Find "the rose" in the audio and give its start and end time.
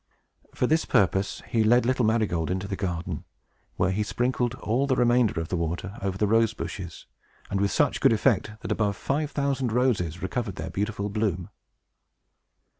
6.17-6.55